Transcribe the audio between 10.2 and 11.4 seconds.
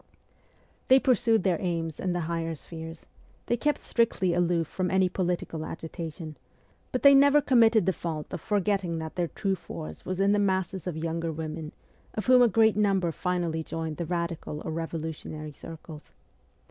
the masses of younger